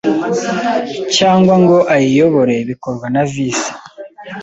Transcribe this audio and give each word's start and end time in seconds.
cyangwa 1.15 1.53
ngo 1.61 1.77
ayiyobore 1.95 2.55
bikorwa 2.69 3.05
na 3.13 3.23
Visi 3.31 3.71